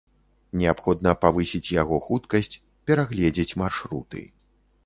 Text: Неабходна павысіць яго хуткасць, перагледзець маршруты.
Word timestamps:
Неабходна 0.59 1.13
павысіць 1.25 1.73
яго 1.81 2.01
хуткасць, 2.07 2.57
перагледзець 2.91 3.57
маршруты. 3.65 4.27